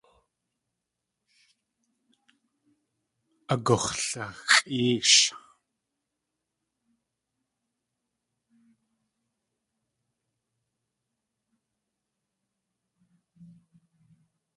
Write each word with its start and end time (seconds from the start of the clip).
Agux̲laxʼéesh. 3.53 5.17